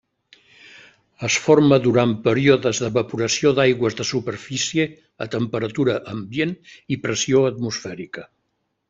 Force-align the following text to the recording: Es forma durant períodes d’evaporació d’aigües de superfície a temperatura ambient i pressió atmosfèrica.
Es 1.27 1.35
forma 1.47 1.77
durant 1.83 2.15
períodes 2.27 2.79
d’evaporació 2.85 3.51
d’aigües 3.59 3.97
de 3.99 4.07
superfície 4.13 4.87
a 5.27 5.29
temperatura 5.37 5.99
ambient 6.15 6.55
i 6.97 6.99
pressió 7.05 7.45
atmosfèrica. 7.55 8.27